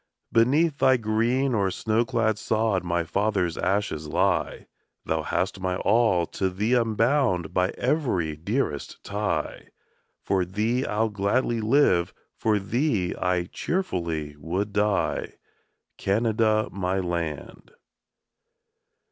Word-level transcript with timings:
Beneath 0.31 0.79
thy 0.79 0.97
green 0.97 1.53
or 1.53 1.69
snow 1.69 2.05
clad 2.05 2.39
sod 2.39 2.83
My 2.83 3.03
fathers' 3.03 3.55
ashes 3.55 4.07
lie; 4.07 4.65
Thou 5.05 5.21
hast 5.21 5.59
my 5.59 5.75
all, 5.75 6.25
to 6.25 6.49
thee 6.49 6.73
I'm 6.73 6.95
bound 6.95 7.53
By 7.53 7.69
every 7.77 8.35
dearest 8.35 8.97
tie; 9.03 9.67
For 10.23 10.43
thee 10.43 10.87
I'll 10.87 11.09
gladly 11.09 11.61
live, 11.61 12.15
for 12.35 12.57
thee 12.57 13.13
I 13.15 13.43
cheerfully 13.43 14.35
would 14.37 14.73
die, 14.73 15.33
Canada, 15.99 16.67
my 16.71 16.97
land. 16.97 17.69